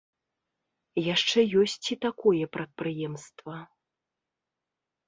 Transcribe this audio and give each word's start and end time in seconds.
Яшчэ 1.13 1.39
ёсць 1.65 1.75
і 1.97 1.99
такое 2.07 2.43
прадпрыемства. 2.59 3.57